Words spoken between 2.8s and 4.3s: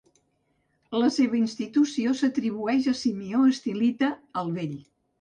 a Simeó Estilita